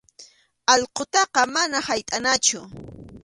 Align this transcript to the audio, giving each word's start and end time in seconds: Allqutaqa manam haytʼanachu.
Allqutaqa 0.73 1.41
manam 1.53 1.83
haytʼanachu. 1.87 2.59